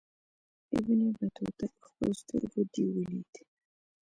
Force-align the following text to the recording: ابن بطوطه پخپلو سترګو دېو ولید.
ابن 0.77 0.99
بطوطه 1.17 1.65
پخپلو 1.79 2.11
سترګو 2.21 2.61
دېو 2.71 2.87
ولید. 2.95 3.33